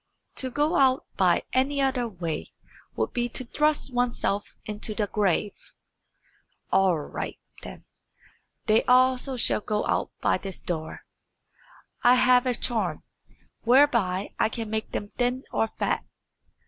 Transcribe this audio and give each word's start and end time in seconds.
"To 0.37 0.49
go 0.49 0.77
out 0.79 1.05
by 1.15 1.43
any 1.53 1.79
other 1.79 2.07
way 2.07 2.53
would 2.95 3.13
be 3.13 3.29
to 3.29 3.45
thrust 3.45 3.93
oneself 3.93 4.55
into 4.65 4.95
the 4.95 5.05
grave." 5.05 5.53
"All 6.71 6.97
right, 6.97 7.37
then; 7.61 7.85
they 8.65 8.83
also 8.85 9.35
shall 9.37 9.61
go 9.61 9.85
out 9.85 10.09
by 10.19 10.39
this 10.39 10.59
door. 10.59 11.05
I 12.01 12.15
have 12.15 12.47
a 12.47 12.55
charm, 12.55 13.03
whereby 13.63 14.33
I 14.39 14.49
can 14.49 14.71
make 14.71 14.91
them 14.91 15.09
thin 15.19 15.43
or 15.51 15.67
fat." 15.67 16.03